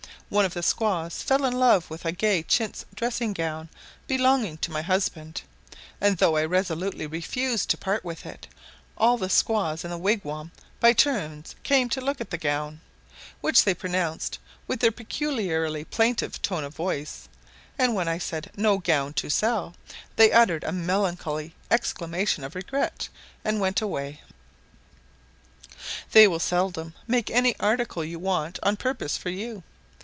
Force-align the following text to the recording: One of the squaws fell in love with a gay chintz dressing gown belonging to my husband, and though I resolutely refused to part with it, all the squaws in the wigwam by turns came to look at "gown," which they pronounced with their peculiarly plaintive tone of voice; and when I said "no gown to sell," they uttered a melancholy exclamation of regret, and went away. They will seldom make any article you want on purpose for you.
One 0.31 0.45
of 0.45 0.53
the 0.53 0.63
squaws 0.63 1.21
fell 1.21 1.43
in 1.43 1.51
love 1.59 1.89
with 1.89 2.05
a 2.05 2.13
gay 2.13 2.41
chintz 2.41 2.85
dressing 2.95 3.33
gown 3.33 3.67
belonging 4.07 4.59
to 4.59 4.71
my 4.71 4.81
husband, 4.81 5.41
and 5.99 6.19
though 6.19 6.37
I 6.37 6.45
resolutely 6.45 7.05
refused 7.05 7.69
to 7.69 7.77
part 7.77 8.05
with 8.05 8.25
it, 8.25 8.47
all 8.97 9.17
the 9.17 9.29
squaws 9.29 9.83
in 9.83 9.91
the 9.91 9.97
wigwam 9.97 10.53
by 10.79 10.93
turns 10.93 11.55
came 11.63 11.89
to 11.89 11.99
look 11.99 12.21
at 12.21 12.29
"gown," 12.29 12.79
which 13.41 13.65
they 13.65 13.73
pronounced 13.73 14.39
with 14.67 14.79
their 14.79 14.93
peculiarly 14.93 15.83
plaintive 15.83 16.41
tone 16.41 16.63
of 16.63 16.73
voice; 16.75 17.27
and 17.77 17.93
when 17.93 18.07
I 18.07 18.17
said 18.17 18.51
"no 18.55 18.77
gown 18.77 19.11
to 19.15 19.29
sell," 19.29 19.73
they 20.15 20.31
uttered 20.31 20.63
a 20.63 20.71
melancholy 20.71 21.55
exclamation 21.69 22.45
of 22.45 22.55
regret, 22.55 23.09
and 23.43 23.59
went 23.59 23.81
away. 23.81 24.21
They 26.13 26.25
will 26.25 26.39
seldom 26.39 26.93
make 27.05 27.29
any 27.29 27.53
article 27.59 28.05
you 28.05 28.17
want 28.17 28.59
on 28.63 28.77
purpose 28.77 29.17
for 29.17 29.29
you. 29.29 29.61